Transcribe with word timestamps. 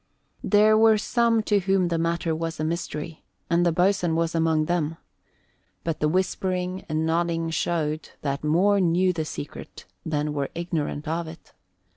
There 0.43 0.75
were 0.75 0.97
some 0.97 1.43
to 1.43 1.59
whom 1.59 1.89
the 1.89 1.99
matter 1.99 2.33
was 2.33 2.59
a 2.59 2.63
mystery, 2.63 3.23
and 3.51 3.63
the 3.63 3.71
boatswain 3.71 4.15
was 4.15 4.33
among 4.33 4.65
them; 4.65 4.97
but 5.83 5.99
the 5.99 6.09
whispering 6.09 6.83
and 6.89 7.05
nodding 7.05 7.51
showed 7.51 8.09
that 8.21 8.43
more 8.43 8.79
knew 8.81 9.13
the 9.13 9.25
secret 9.25 9.85
than 10.03 10.33
were 10.33 10.49
ignorant 10.55 11.07
of 11.07 11.27
it. 11.27 11.53